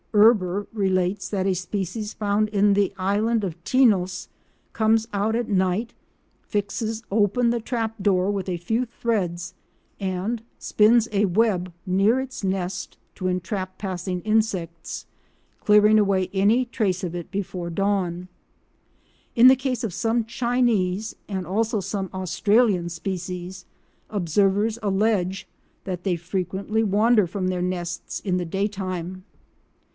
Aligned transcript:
Erber 0.13 0.65
relates 0.73 1.29
that 1.29 1.45
a 1.45 1.53
species 1.53 2.11
found 2.11 2.49
in 2.49 2.73
the 2.73 2.91
island 2.97 3.43
of 3.43 3.63
Tinos 3.63 4.27
comes 4.73 5.07
out 5.13 5.35
at 5.35 5.47
night, 5.47 5.93
fixes 6.41 7.03
open 7.11 7.51
the 7.51 7.61
trap 7.61 7.95
door 8.01 8.31
with 8.31 8.49
a 8.49 8.57
few 8.57 8.83
threads, 8.83 9.53
and 10.01 10.41
spins 10.57 11.07
a 11.13 11.25
web 11.25 11.71
near 11.85 12.19
its 12.19 12.43
nest 12.43 12.97
to 13.15 13.27
entrap 13.27 13.77
passing 13.77 14.19
insects, 14.21 15.05
clearing 15.61 15.99
away 15.99 16.29
any 16.33 16.65
trace 16.65 17.03
of 17.05 17.15
it 17.15 17.29
before 17.31 17.69
the 17.69 17.75
dawn. 17.75 18.27
In 19.35 19.47
the 19.47 19.55
case 19.55 19.83
of 19.83 19.93
some 19.93 20.25
Chinese 20.25 21.15
and 21.29 21.45
also 21.45 21.79
some 21.79 22.09
Australian 22.11 22.89
species 22.89 23.65
observers 24.09 24.79
allege 24.83 25.47
that 25.83 26.03
they 26.03 26.15
frequently 26.17 26.83
wander 26.83 27.27
from 27.27 27.47
their 27.47 27.61
nests 27.61 28.19
in 28.19 28.37
the 28.37 28.45
day 28.45 28.67
time. 28.67 29.23